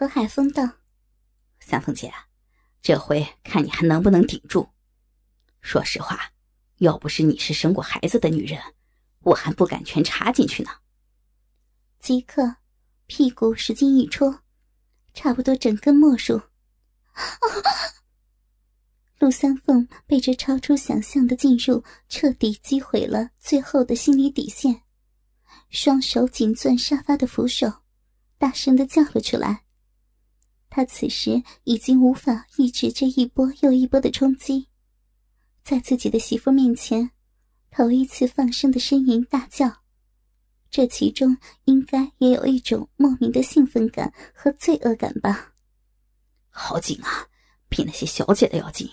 [0.00, 0.66] 何海峰道
[1.60, 2.10] ：“三凤姐，
[2.80, 4.66] 这回看你还能不能顶住。
[5.60, 6.32] 说实话，
[6.78, 8.58] 要不是你是生过孩子的女人，
[9.18, 10.70] 我还不敢全插进去呢。”
[12.00, 12.56] 即刻，
[13.08, 14.40] 屁股使劲一戳，
[15.12, 16.40] 差不多整根没入。
[19.18, 24.80] 陆三凤被这超出想象的进入彻底击毁了最后的心理底线，
[25.68, 27.70] 双手紧攥沙发的扶手，
[28.38, 29.64] 大声的叫了出来。
[30.70, 34.68] 他此时已经无法抑制这一波又一波的冲击，
[35.62, 37.10] 在自己的媳妇面前，
[37.70, 39.82] 头一次放声的呻吟大叫，
[40.70, 45.52] 这其中应该也有一种莫名的兴奋感和罪恶感吧？
[46.48, 47.26] 好紧啊，
[47.68, 48.88] 比那些小姐的要紧。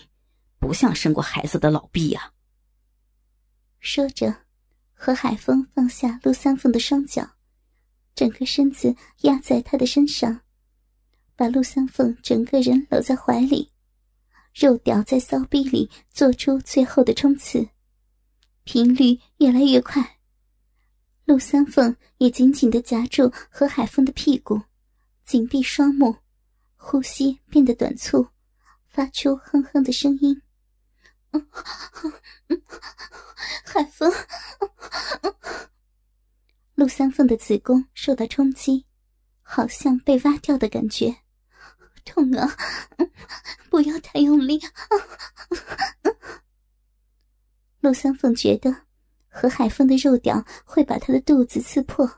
[0.60, 2.32] 不像生过孩子的老毕呀。
[3.78, 4.34] 说着，
[4.92, 7.36] 何海峰放下陆三凤的双脚，
[8.16, 10.40] 整个身子压在她的身上，
[11.38, 13.70] 把陆三凤整个人搂在怀里，
[14.52, 17.68] 肉屌在骚逼里做出最后的冲刺，
[18.64, 20.18] 频率越来越快。
[21.26, 24.60] 陆三凤也紧紧的夹住何海峰的屁股，
[25.24, 26.16] 紧闭双目，
[26.74, 28.26] 呼吸变得短促，
[28.88, 30.42] 发出哼哼的声音。
[33.64, 34.12] 海风，
[36.74, 38.84] 陆三凤的子宫受到冲击，
[39.40, 41.16] 好像被挖掉的感觉，
[42.08, 42.56] 痛啊！
[43.68, 44.70] 不要太用力啊。
[47.80, 48.74] 陆三凤觉得
[49.28, 52.10] 何海峰的肉屌会把他的肚子刺破，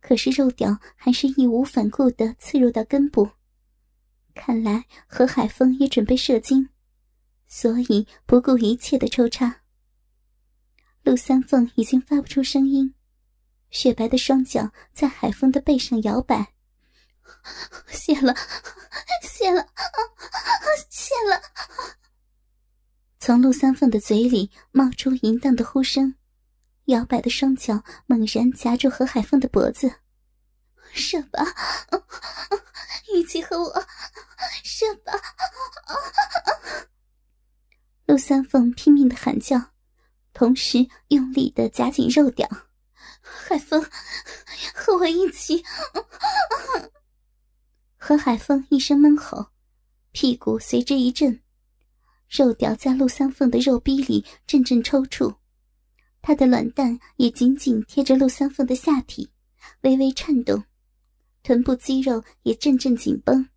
[0.00, 3.30] 可是肉屌还是义无反顾的刺入到根部，
[4.34, 6.68] 看来何海峰也准备射精。
[7.46, 9.60] 所以不顾一切的抽插。
[11.02, 12.94] 陆三凤已经发不出声音，
[13.70, 16.53] 雪白的双脚在海风的背上摇摆。
[17.90, 18.34] 谢了，
[19.22, 19.66] 谢了，
[20.90, 21.40] 谢了。
[23.18, 26.14] 从陆三凤的嘴里冒出淫荡的呼声，
[26.86, 29.90] 摇摆的双脚猛然夹住何海峰的脖子。
[30.92, 31.42] 射吧，
[33.12, 33.86] 一起和我
[34.62, 35.12] 射吧。
[38.06, 39.72] 陆三凤拼命的喊叫，
[40.34, 42.46] 同时用力的夹紧肉屌。
[43.22, 43.82] 海风，
[44.74, 45.64] 和我一起！
[48.06, 49.46] 何海峰一声闷吼，
[50.12, 51.40] 屁股随之一震，
[52.28, 55.34] 肉屌在陆三凤的肉逼里阵阵抽搐，
[56.20, 59.30] 他的卵蛋也紧紧贴着陆三凤的下体，
[59.80, 60.62] 微微颤动，
[61.42, 63.48] 臀部肌肉也阵阵紧绷，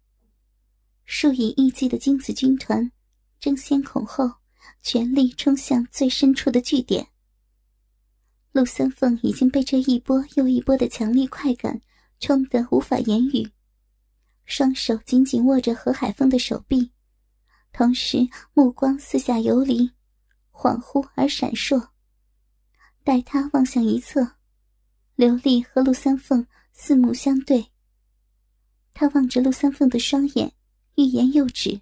[1.03, 2.89] 数以亿计的精子军团。
[3.41, 4.31] 争先恐后，
[4.81, 7.05] 全力冲向最深处的据点。
[8.53, 11.81] 陆三凤已经被这一波又一波的强力快感
[12.21, 13.51] 冲得无法言语，
[14.47, 16.89] 双手紧紧握着何海峰的手臂，
[17.73, 19.91] 同时目光四下游离，
[20.51, 21.89] 恍惚而闪烁。
[23.03, 24.35] 待他望向一侧，
[25.15, 27.71] 刘丽和陆三凤四目相对。
[28.93, 30.53] 他望着陆三凤的双眼，
[30.95, 31.81] 欲言又止。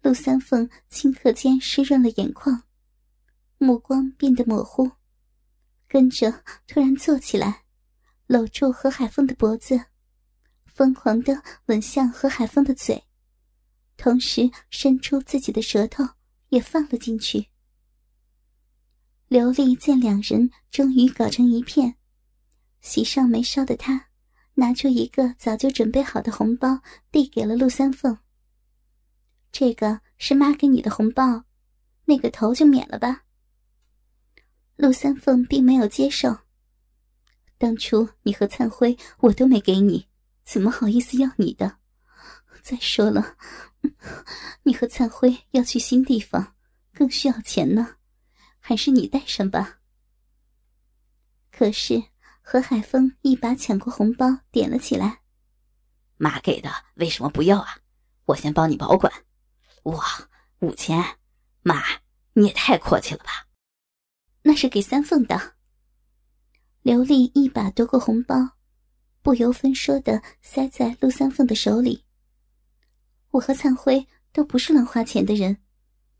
[0.00, 2.62] 陆三凤顷刻间湿润了眼眶，
[3.58, 4.90] 目光变得模糊，
[5.86, 7.64] 跟着突然坐起来，
[8.26, 9.84] 搂住何海峰的脖子，
[10.78, 13.02] 疯狂的吻向何海峰的嘴，
[13.96, 16.04] 同时伸出自己的舌头
[16.50, 17.48] 也放了进去。
[19.26, 21.96] 刘丽见两人终于搞成一片，
[22.80, 24.10] 喜上眉梢的她，
[24.54, 28.16] 拿出一个早就准备好的红包，递给了陆三凤。
[29.50, 31.42] 这个是妈给你的红包，
[32.04, 33.24] 那个头就免了吧。
[34.76, 36.38] 陆三凤并没有接受。
[37.58, 40.07] 当初你和灿辉我都没给你，
[40.50, 41.76] 怎么好意思要你的？
[42.62, 43.36] 再说了，
[44.62, 46.56] 你和灿辉要去新地方，
[46.94, 47.96] 更需要钱呢，
[48.58, 49.80] 还是你带上吧。
[51.52, 52.02] 可是
[52.40, 55.20] 何海峰一把抢过红包，点了起来。
[56.16, 57.80] 妈给的，为什么不要啊？
[58.24, 59.12] 我先帮你保管。
[59.82, 60.02] 哇，
[60.60, 61.18] 五千，
[61.60, 61.82] 妈，
[62.32, 63.48] 你也太阔气了吧！
[64.40, 65.56] 那是给三凤的。
[66.80, 68.56] 刘丽一把夺过红包，
[69.28, 72.02] 不由分说的塞在陆三凤的手里。
[73.30, 75.58] 我和灿辉都不是乱花钱的人，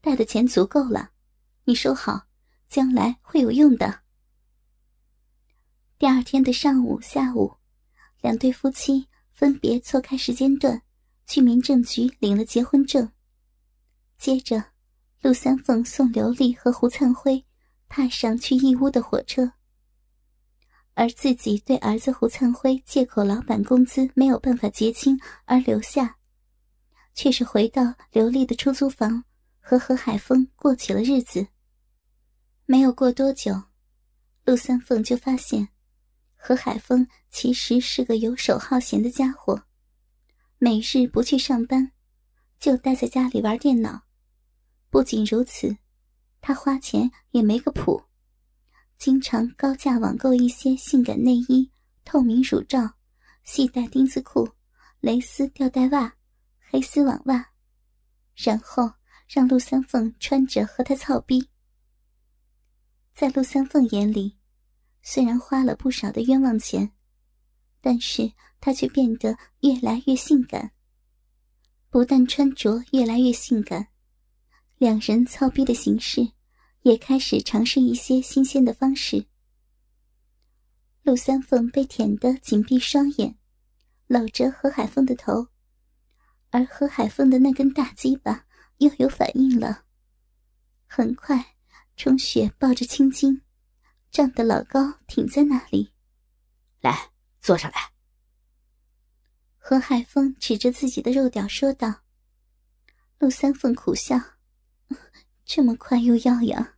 [0.03, 1.13] 带的钱足够了，
[1.65, 2.27] 你收好，
[2.69, 4.01] 将来会有用的。
[5.99, 7.55] 第二天的上午、下午，
[8.21, 10.83] 两对夫妻分别错开时间段，
[11.27, 13.11] 去民政局领了结婚证。
[14.19, 14.63] 接着，
[15.23, 17.43] 陆三凤送刘丽和胡灿辉
[17.89, 19.51] 踏上去义乌的火车。
[20.99, 26.19] 而自己对儿子胡灿辉借口老板工资没有办法结清而留下，
[27.15, 29.23] 却是回到刘丽的出租房
[29.61, 31.47] 和何海峰过起了日子。
[32.67, 33.63] 没有过多久，
[34.45, 35.69] 陆三凤就发现
[36.35, 39.63] 何海峰其实是个游手好闲的家伙，
[40.59, 41.93] 每日不去上班，
[42.59, 44.03] 就待在家里玩电脑。
[44.91, 45.77] 不仅如此，
[46.41, 48.08] 他花钱也没个谱。
[48.99, 51.71] 经常高价网购一些性感内衣、
[52.05, 52.95] 透明乳罩、
[53.45, 54.49] 细带丁字裤、
[54.99, 56.13] 蕾丝吊带袜、
[56.59, 57.47] 黑丝网袜，
[58.35, 58.93] 然后
[59.29, 61.49] 让陆三凤穿着和他操逼。
[63.15, 64.37] 在陆三凤眼里，
[65.01, 66.91] 虽然花了不少的冤枉钱，
[67.81, 70.73] 但是他却变得越来越性感。
[71.89, 73.87] 不但穿着越来越性感，
[74.77, 76.33] 两人操逼的形式。
[76.83, 79.27] 也开始尝试一些新鲜的方式。
[81.03, 83.37] 陆三凤被舔得紧闭双眼，
[84.07, 85.49] 搂着何海峰的头，
[86.51, 88.47] 而何海峰的那根大鸡巴
[88.79, 89.85] 又有反应了。
[90.87, 91.55] 很快，
[91.97, 93.43] 充血抱着青筋，
[94.11, 95.93] 胀得老高挺在那里。
[96.81, 97.11] 来，
[97.41, 97.93] 坐上来。
[99.57, 102.03] 何海峰指着自己的肉屌说道。
[103.19, 104.17] 陆三凤苦笑。
[105.49, 106.75] 这么快又要养。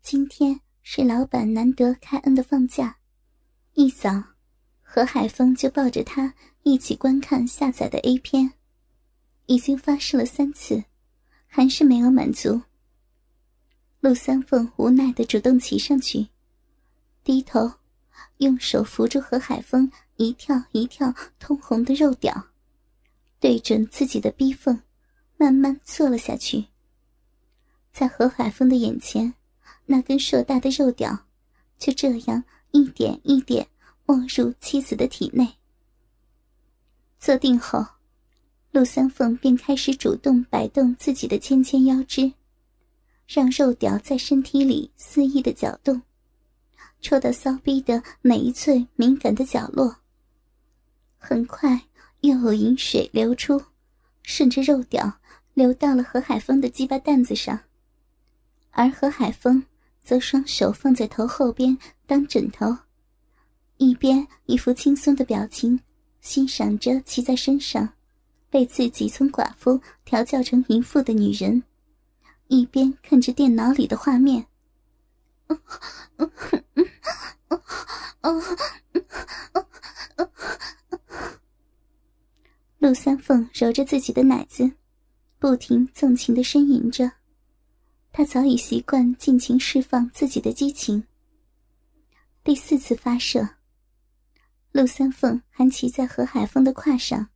[0.00, 2.98] 今天是老板难得开恩的放假，
[3.74, 4.22] 一早，
[4.80, 6.32] 何海峰就抱着他
[6.62, 8.52] 一起观看下载的 A 片，
[9.46, 10.84] 已经发射了三次，
[11.48, 12.62] 还是没有满足。
[13.98, 16.28] 陆三凤无奈的主动骑上去，
[17.24, 17.72] 低头，
[18.36, 22.50] 用手扶住何海峰一跳一跳通红的肉屌，
[23.40, 24.80] 对准自己的逼缝，
[25.36, 26.64] 慢慢坐了下去。
[27.92, 29.34] 在何海峰的眼前，
[29.86, 31.26] 那根硕大的肉屌
[31.78, 33.66] 就这样一点一点
[34.06, 35.54] 没入妻子的体内。
[37.18, 37.84] 坐定后，
[38.70, 42.32] 陆三凤便开始主动摆动自己的纤纤腰肢，
[43.26, 46.02] 让肉屌在身体里肆意的搅动，
[47.00, 49.96] 戳到骚逼的每一寸敏感的角落。
[51.16, 51.86] 很快，
[52.20, 53.60] 又有饮水流出，
[54.22, 55.18] 顺着肉屌
[55.54, 57.58] 流到了何海峰的鸡巴蛋子上。
[58.78, 59.60] 而何海峰
[60.00, 61.76] 则双手放在头后边
[62.06, 62.76] 当枕头，
[63.76, 65.80] 一边一副轻松的表情，
[66.20, 67.92] 欣赏着骑在身上
[68.48, 71.60] 被自己从寡妇调教成淫妇的女人，
[72.46, 74.46] 一边看着电脑里的画面。
[82.78, 84.70] 陆三凤揉着自己的奶子，
[85.40, 87.17] 不停纵情的呻吟着。
[88.12, 91.04] 他早已习惯尽情释放自己的激情。
[92.42, 93.48] 第四次发射，
[94.72, 97.28] 陆三凤还骑在何海峰的胯上，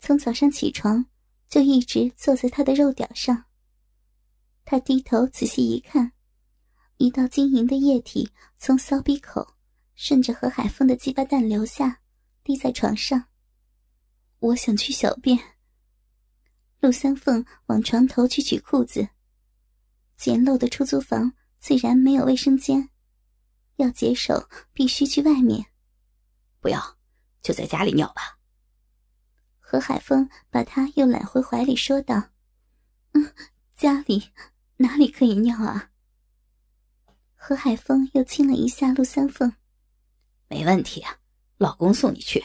[0.00, 1.06] 从早上起床
[1.48, 3.44] 就一直坐在他的肉屌上。
[4.64, 6.12] 他低头仔细一看，
[6.96, 9.54] 一道晶莹的液体从骚逼口
[9.94, 12.00] 顺着何海峰的鸡巴蛋流下，
[12.42, 13.24] 滴在床上。
[14.38, 15.38] 我想去小便。
[16.80, 19.08] 陆三凤往床头去取裤子。
[20.16, 22.90] 简陋的出租房自然没有卫生间，
[23.76, 25.66] 要解手必须去外面。
[26.60, 26.98] 不要，
[27.40, 28.38] 就在家里尿吧。
[29.58, 32.30] 何海峰把他又揽回怀里，说道
[33.12, 33.34] ：“嗯，
[33.74, 34.30] 家里
[34.76, 35.90] 哪里可以尿啊？”
[37.34, 39.52] 何海峰又亲了一下陆三凤
[40.48, 41.18] ，“没问题啊，
[41.56, 42.44] 老公送你去。”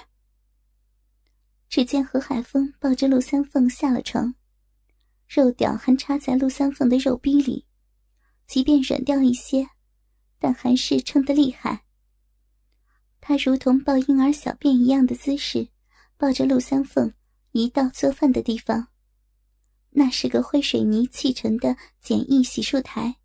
[1.69, 4.33] 只见何海峰抱着陆三凤下了床，
[5.27, 7.65] 肉屌还插在陆三凤的肉逼里。
[8.45, 9.67] 即便软掉一些，
[10.39, 11.83] 但还是撑得厉害。
[13.19, 15.67] 他如同抱婴儿小便一样的姿势，
[16.15, 17.13] 抱着陆三凤
[17.51, 18.87] 移到做饭的地方。
[19.89, 23.17] 那是个灰水泥砌成的简易洗漱台，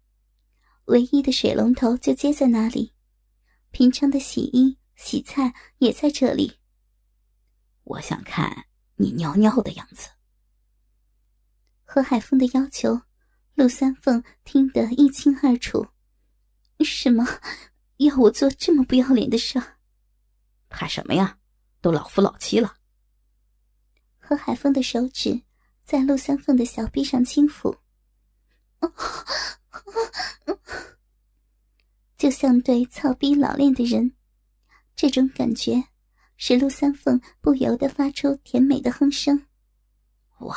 [0.87, 2.93] 唯一的水龙头就接在那里。
[3.71, 6.59] 平常的洗衣、洗菜也在这里。
[7.85, 8.67] 我想看
[8.97, 10.09] 你尿尿的样子。
[11.95, 13.03] 何海峰的要求。
[13.55, 15.87] 陆三凤听得一清二楚，
[16.81, 17.23] 什么
[17.99, 19.63] 要我做这么不要脸的事？
[20.71, 21.37] 怕什么呀？
[21.83, 22.77] 都老夫老妻了。
[24.17, 25.43] 何海峰的手指
[25.85, 27.77] 在陆三凤的小臂上轻抚，
[32.17, 34.17] 就像对操逼老练的人。
[34.97, 35.85] 这种感觉
[36.39, 39.47] 使陆三凤不由得发出甜美的哼声。
[40.43, 40.57] 哇，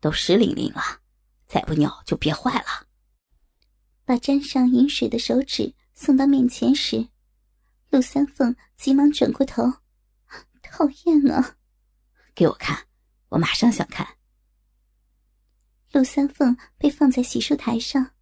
[0.00, 1.00] 都湿淋淋了。
[1.46, 2.86] 再不尿就憋坏了。
[4.04, 7.08] 把沾上饮水的手指送到面前时，
[7.90, 9.64] 陆三凤急忙转过头，
[10.62, 11.56] 讨厌啊！
[12.34, 12.86] 给我看，
[13.30, 14.16] 我马上想看。
[15.92, 18.12] 陆三凤被放在洗漱台上，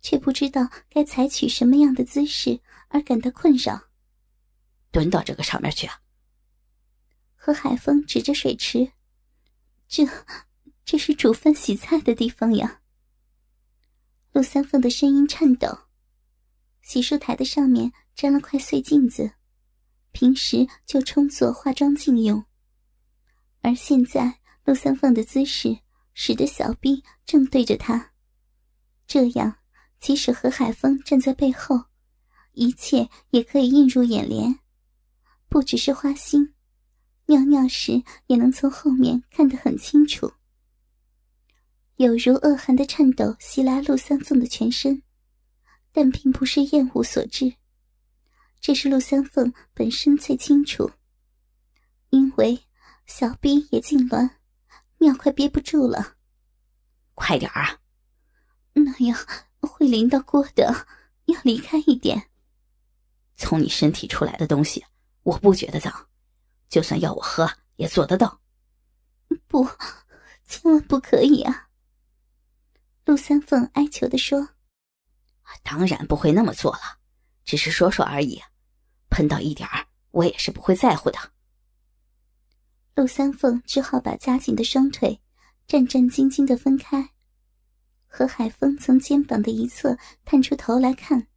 [0.00, 3.90] 却不知道该采取什么样的姿势，而感到困扰。
[4.90, 6.00] 蹲到这个上面去啊！
[7.34, 8.92] 何海峰指着水池，
[9.88, 10.06] 这，
[10.84, 12.80] 这是煮饭洗菜的地方呀。
[14.32, 15.78] 陆三凤的声音颤抖。
[16.82, 19.32] 洗漱台的上面粘了块碎镜子，
[20.12, 22.44] 平时就充作化妆镜用。
[23.62, 25.78] 而现在陆三凤的姿势
[26.12, 28.12] 使得小臂正对着他，
[29.06, 29.56] 这样
[29.98, 31.84] 即使何海峰站在背后，
[32.52, 34.60] 一切也可以映入眼帘。
[35.48, 36.52] 不只是花心，
[37.26, 40.32] 尿尿时也能从后面看得很清楚。
[41.96, 45.02] 有如恶寒的颤抖袭来陆三凤的全身。
[45.96, 47.54] 但并不是厌恶所致，
[48.60, 50.90] 这是陆三凤本身最清楚。
[52.10, 52.64] 因为
[53.06, 54.28] 小臂也痉挛，
[54.98, 56.16] 尿快憋不住了。
[57.14, 57.78] 快点啊！
[58.72, 59.16] 那样
[59.60, 60.88] 会淋到锅的，
[61.26, 62.28] 要离开一点。
[63.36, 64.84] 从你身体出来的东西，
[65.22, 66.08] 我不觉得脏，
[66.74, 68.40] 就算要我喝也做得到。
[69.46, 69.64] 不，
[70.44, 71.68] 千万不可以啊！
[73.04, 74.48] 陆三凤哀求的说。
[75.62, 76.98] 当然不会那么做了，
[77.44, 78.42] 只是说说而已。
[79.08, 81.18] 喷到一点儿，我也是不会在乎的。
[82.96, 85.20] 陆三凤只好把夹紧的双腿
[85.68, 87.10] 战战兢兢的分开。
[88.08, 91.28] 何海峰从肩膀的一侧探出头来看，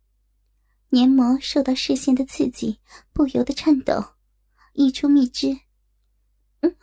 [0.89, 2.79] 黏膜受到视线的刺激，
[3.13, 4.16] 不由得颤抖，
[4.77, 5.60] 溢出蜜汁。
[6.62, 6.75] 嗯，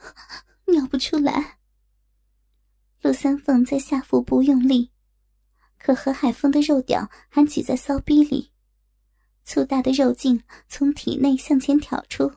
[0.67, 1.61] 尿不出来。
[3.01, 4.91] 陆三凤在下腹部用力。
[5.79, 8.51] 可何海峰的肉屌还挤在骚逼里，
[9.45, 12.33] 粗大的肉茎从体内向前挑出，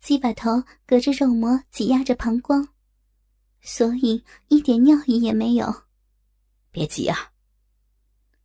[0.00, 2.68] 鸡把头隔着肉膜挤压着膀胱，
[3.60, 5.84] 所以一点尿意也没有。
[6.70, 7.32] 别急啊！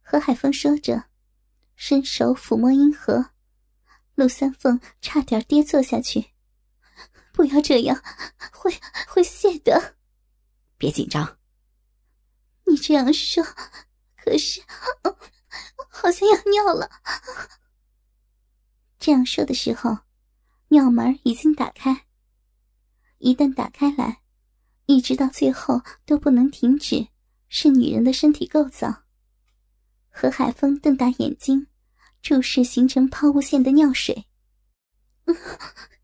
[0.02, 1.06] 何海峰说着，
[1.78, 3.33] 伸手抚摸阴核，
[4.16, 6.32] 陆三凤差点跌坐下去。
[7.32, 8.04] 不要这样，
[8.52, 8.72] 会
[9.08, 9.96] 会谢的。
[10.78, 11.40] 别紧张。
[12.66, 13.44] 你这样说，
[14.18, 14.62] 可是，
[15.90, 16.90] 好像要尿了。
[19.00, 19.98] 这样说的时候，
[20.70, 22.06] 尿门已经打开。
[23.18, 24.22] 一旦打开来，
[24.86, 27.08] 一直到最后都不能停止，
[27.50, 29.04] 是女人的身体构造。
[30.10, 31.68] 何海峰瞪大眼睛，
[32.24, 34.28] 注视形成抛物线的尿水。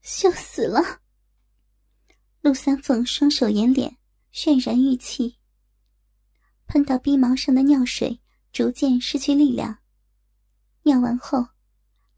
[0.02, 1.00] 笑死了！
[2.42, 3.96] 陆三凤双手掩脸，
[4.34, 5.38] 渲然欲泣。
[6.68, 8.20] 喷到鼻毛上的尿水
[8.52, 9.80] 逐渐失去力量。
[10.84, 11.48] 尿完后，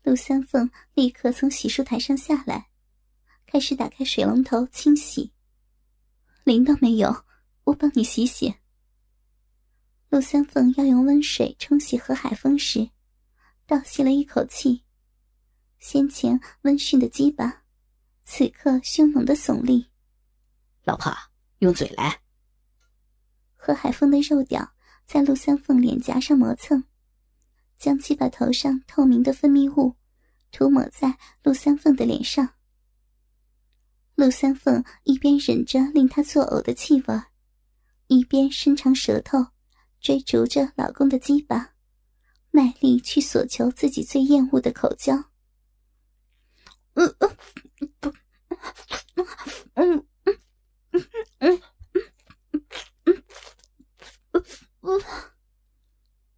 [0.02, 2.70] 陆三凤立刻从洗漱台上下来，
[3.46, 5.32] 开始打开水龙头清洗。
[6.44, 7.24] 淋到没有？
[7.66, 8.56] 我帮你洗洗。
[10.10, 12.90] 陆三凤要用温水冲洗何海峰时，
[13.72, 14.84] 倒吸了一口气。
[15.80, 17.64] 先前温驯的鸡巴，
[18.26, 19.90] 此刻凶猛的耸立。
[20.84, 21.10] 老婆，
[21.60, 22.20] 用嘴来。
[23.56, 24.74] 何海峰的肉屌
[25.06, 26.84] 在陆三凤脸颊上磨蹭，
[27.78, 29.96] 将鸡巴头上透明的分泌物
[30.52, 32.56] 涂抹在陆三凤的脸上。
[34.16, 37.22] 陆三凤一边忍着令他作呕的气味，
[38.08, 39.38] 一边伸长舌头
[40.02, 41.74] 追逐着老公的鸡巴，
[42.52, 45.16] 卖力去索求自己最厌恶的口交。
[46.94, 47.22] 嗯嗯，
[48.00, 48.14] 不，
[51.40, 51.62] 嗯。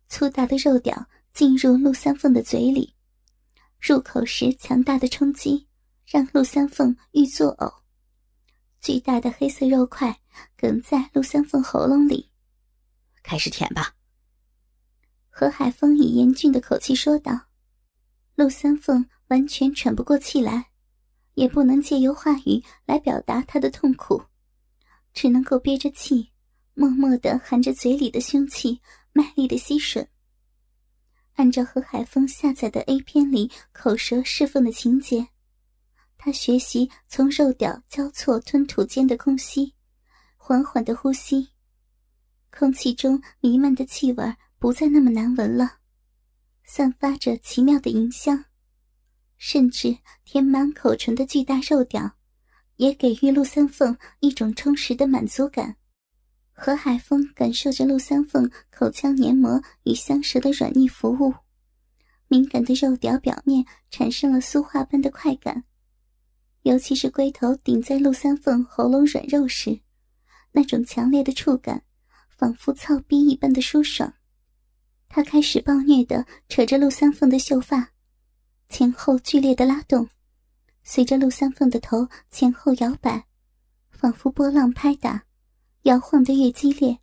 [0.07, 2.95] 粗大的肉屌进入陆三凤的嘴里，
[3.79, 5.67] 入口时强大的冲击
[6.05, 7.73] 让陆三凤欲作呕。
[8.79, 10.19] 巨大的黑色肉块
[10.55, 12.29] 梗在陆三凤喉咙里，
[13.23, 13.95] 开始舔吧。
[15.35, 17.47] 何海峰以严峻的口气说道。
[18.35, 20.69] 陆三凤完全喘不过气来，
[21.33, 24.21] 也不能借由话语来表达她的痛苦，
[25.11, 26.29] 只能够憋着气，
[26.75, 28.79] 默默的含着嘴里的凶器，
[29.11, 30.05] 卖力的吸吮。
[31.33, 35.29] 按照何海峰下载的 A 片里口舌侍奉的情节，
[36.15, 39.73] 他学习从肉屌交错吞吐间的空隙，
[40.37, 41.49] 缓缓的呼吸，
[42.51, 45.79] 空气中弥漫的气味不再那么难闻了，
[46.63, 48.45] 散发着奇妙的淫香，
[49.37, 52.13] 甚至填满口唇的巨大肉屌，
[52.77, 55.75] 也给予陆三凤一种充实的满足感。
[56.53, 61.33] 何海峰感受着陆三凤口腔黏膜与香舌的软腻服务，
[62.29, 65.65] 敏感的肉屌表面产生了酥化般的快感，
[66.61, 69.81] 尤其是龟头顶在陆三凤喉咙软肉时，
[70.53, 71.83] 那种强烈的触感，
[72.29, 74.13] 仿佛操逼一般的舒爽。
[75.15, 77.87] 他开始暴虐的扯着陆三凤的秀发，
[78.67, 80.09] 前后剧烈的拉动，
[80.83, 83.23] 随着陆三凤的头前后摇摆，
[83.91, 85.23] 仿佛波浪拍打，
[85.83, 86.97] 摇晃的越激烈，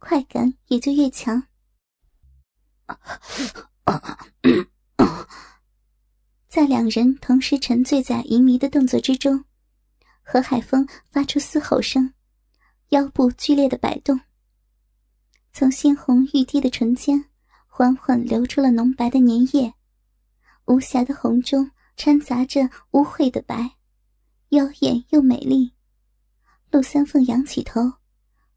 [0.00, 1.40] 快感也就越强。
[6.48, 9.44] 在两人同时沉醉在淫迷的动作之中，
[10.24, 12.12] 何海峰发出嘶吼声，
[12.88, 14.18] 腰部剧烈的摆动，
[15.52, 17.24] 从鲜红欲滴的唇间
[17.74, 19.72] 缓缓流出了浓白的粘液，
[20.66, 23.76] 无瑕的红中掺杂着污秽的白，
[24.50, 25.72] 妖艳又美丽。
[26.70, 27.80] 陆三凤仰起头，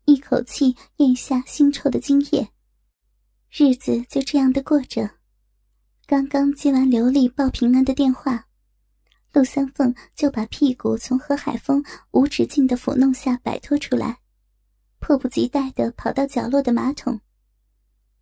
[0.03, 2.49] 一口气咽下腥臭的精液。
[3.49, 5.09] 日子就这样的过着。
[6.05, 8.47] 刚刚接完刘丽报平安的电话，
[9.31, 11.81] 陆三凤就把屁股从何海峰
[12.11, 14.19] 无止境的抚弄下摆脱出来，
[14.99, 17.21] 迫不及待的跑到角落的马桶。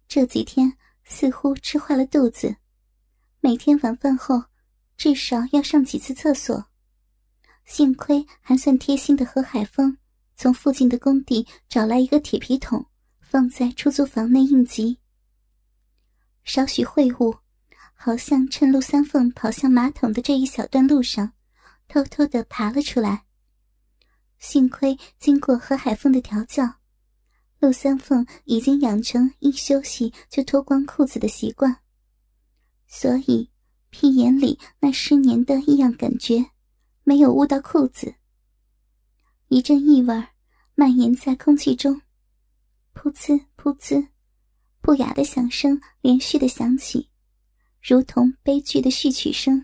[0.08, 2.56] 这几天似乎吃坏了肚子，
[3.40, 4.44] 每天晚饭后
[4.96, 6.66] 至少要上几次厕所。
[7.66, 9.98] 幸亏还算贴心的何海峰
[10.36, 12.86] 从附近的工地找来一个铁皮桶，
[13.22, 15.00] 放在出租房内应急。
[16.44, 17.38] 少许秽物，
[17.94, 21.32] 好像趁陆三凤跑向马桶的这一小段路上，
[21.88, 23.24] 偷偷的爬了出来。
[24.40, 26.76] 幸亏经过何海峰的调教，
[27.64, 31.74] 陆三凤已经养成一休息就脱光裤子的习惯，
[32.88, 33.50] 所以
[33.90, 36.46] 屁眼里那湿黏的异样感觉
[37.06, 38.16] 没有污到裤子。
[39.48, 40.26] 一阵异味
[40.76, 42.02] 蔓延在空气中，
[42.94, 44.10] 噗呲噗呲。
[44.82, 47.08] 不雅的响声连续的响起，
[47.82, 49.64] 如同悲剧的序曲声。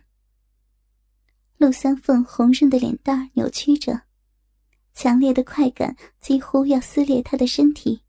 [1.58, 4.03] 陆三凤红润的脸蛋扭曲着，
[4.93, 8.02] 强烈的快感几乎要撕裂他的身体，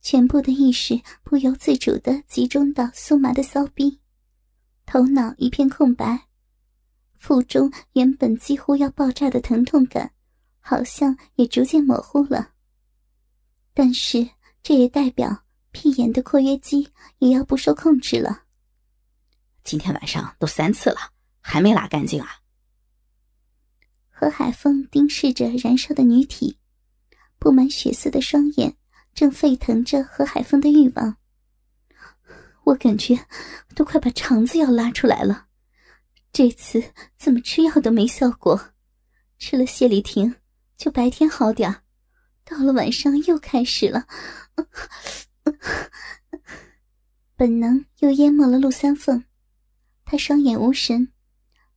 [0.00, 4.00] 全部的意识不由自主的集中到酥麻的骚逼，
[4.86, 6.26] 头脑一片空白，
[7.16, 10.12] 腹中原本几乎要爆炸的疼痛感，
[10.60, 12.50] 好像也逐渐模糊了。
[13.72, 14.28] 但是
[14.62, 15.40] 这也代表。
[15.76, 18.44] 屁眼的括约肌也要不受控制了。
[19.64, 22.28] 今天晚上都三次了，还没拉干净啊！
[24.16, 26.56] 何海峰盯视着燃烧的女体，
[27.40, 28.76] 布满血丝的双眼
[29.12, 31.16] 正沸腾着何海峰的欲望。
[32.62, 33.26] 我感觉
[33.74, 35.48] 都快把肠子要拉出来了。
[36.32, 36.82] 这次
[37.18, 38.70] 怎么吃药都没效果，
[39.36, 40.36] 吃了泻立停
[40.76, 41.82] 就白天好点
[42.44, 44.06] 到了晚上又开始了。
[47.34, 49.24] 本能又淹没了陆三凤，
[50.04, 51.12] 他双眼无神，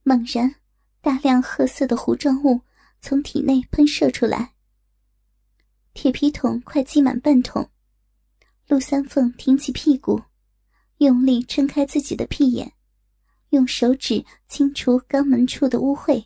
[0.04, 0.56] 猛然，
[1.01, 2.62] 大量褐色的糊状物
[2.99, 4.53] 从体内喷射出来。
[5.93, 7.69] 铁皮桶快积满半桶，
[8.67, 10.21] 陆三凤挺起屁股，
[10.97, 12.73] 用力撑开自己的屁眼，
[13.49, 16.25] 用手指清除肛门处的污秽。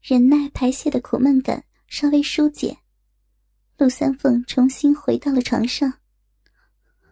[0.00, 2.78] 忍耐排泄的苦闷感稍微疏解，
[3.78, 5.94] 陆三凤重新回到了床上。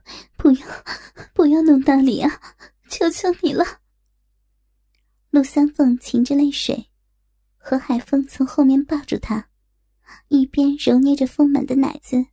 [0.36, 0.66] 不要，
[1.32, 2.40] 不要弄那里啊！
[2.88, 3.81] 求求你了。
[5.32, 6.90] 陆三凤噙着泪水，
[7.56, 9.48] 何海峰从后面抱住她，
[10.28, 12.26] 一边揉捏着丰满的奶子，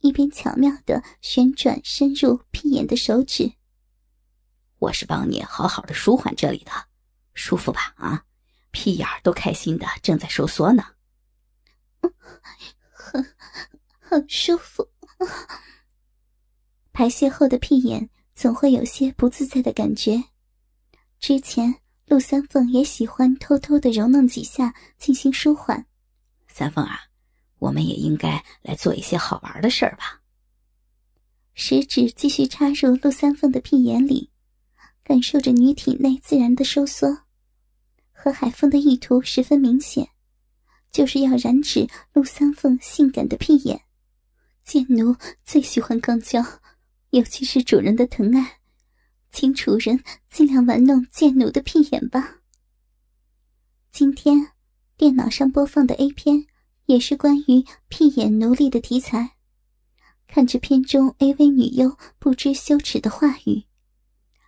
[0.00, 3.52] 一边巧妙的旋转深入屁眼的手指。
[4.80, 6.72] 我是帮你好好的舒缓这里的，
[7.34, 7.94] 舒服吧？
[7.98, 8.24] 啊，
[8.72, 10.84] 屁眼儿都开心的正在收缩呢。
[12.90, 13.24] 很，
[14.00, 14.84] 很舒服。
[16.92, 20.24] 排泄后的屁眼总会有些不自在的感觉。
[21.20, 21.72] 之前
[22.06, 25.86] 陆三凤也喜欢偷偷的揉弄几下进行舒缓。
[26.48, 27.00] 三凤啊，
[27.58, 30.20] 我们也应该来做一些好玩的事儿吧。
[31.54, 34.30] 食指继续插入陆三凤的屁眼里，
[35.02, 37.24] 感受着女体内自然的收缩。
[38.12, 40.08] 何海峰的意图十分明显，
[40.90, 43.82] 就是要染指陆三凤性感的屁眼。
[44.64, 46.42] 贱奴最喜欢肛交。
[47.10, 48.58] 尤其是主人的疼爱，
[49.34, 52.36] 请主人尽量玩弄贱奴的屁眼吧。
[53.90, 54.52] 今天
[54.96, 56.46] 电脑上播放的 A 片
[56.86, 59.32] 也是关于屁眼奴隶的题材。
[60.28, 63.64] 看着片中 AV 女优不知羞耻的话语，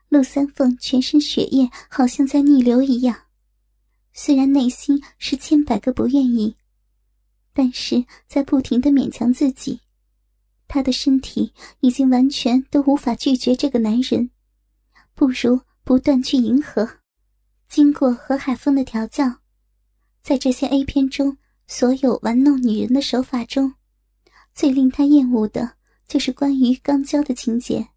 [0.08, 3.24] 陆三凤全身血液好像在逆流一样。
[4.12, 6.54] 虽然内心是千百个不愿意，
[7.52, 9.80] 但是在不停的勉强自己。
[10.68, 14.30] 他的身体已经完全都无法拒绝这个男人，
[15.16, 16.88] 不如不断去迎合。
[17.68, 19.38] 经过何海峰的调教，
[20.22, 23.74] 在这些 A 片中所有玩弄女人的手法中，
[24.54, 25.76] 最令他厌恶的
[26.06, 27.88] 就是关于肛交的情节。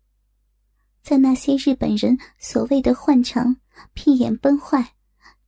[1.03, 3.57] 在那些日本人所谓的“换肠
[3.93, 4.95] ”“屁眼崩坏”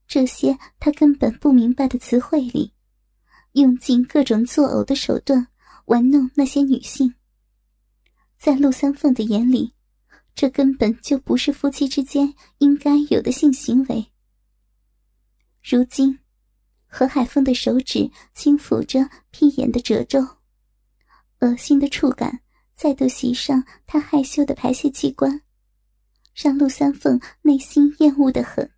[0.08, 2.74] 这些他根本不明白的词汇里，
[3.54, 5.48] 用尽各种作呕的手段
[5.86, 7.16] 玩弄那些女性。
[8.38, 9.74] 在陆三凤的眼里，
[10.34, 14.12] 这根本就不是夫妻之间应该有的性行为。
[15.64, 16.18] 如今，
[16.88, 20.20] 何海峰的手指轻抚着屁眼的褶皱，
[21.42, 22.42] 恶心的触感
[22.74, 25.42] 再度袭上他害羞的排泄器官，
[26.34, 28.72] 让陆三凤内心厌恶的很。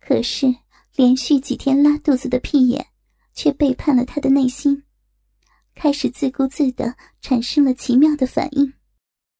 [0.00, 0.46] 可是，
[0.94, 2.86] 连续几天拉肚子的屁眼，
[3.34, 4.84] 却背叛了他的内心。
[5.74, 8.72] 开始自顾自的产生了奇妙的反应。